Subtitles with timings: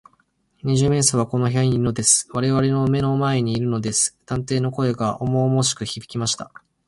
[0.63, 2.27] 「二十面相はこの部屋にいるのです。
[2.33, 6.51] われわれの目の前にいるのです」探偵の声がおもおもしくひびきました。